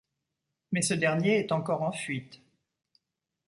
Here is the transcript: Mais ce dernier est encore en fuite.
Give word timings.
Mais 0.71 0.81
ce 0.81 0.95
dernier 0.95 1.37
est 1.37 1.51
encore 1.51 1.83
en 1.83 1.91
fuite. 1.91 2.41